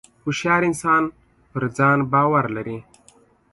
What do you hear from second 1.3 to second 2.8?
پر ځان باور لري.